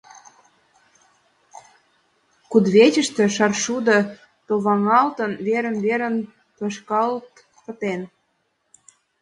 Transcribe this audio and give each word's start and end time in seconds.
Кудывечыште 2.51 3.23
шаршудо 3.35 3.97
товаҥалтын, 4.47 5.31
верын-верын 5.45 6.15
тошкалт 6.57 7.29
пытен. 7.63 8.01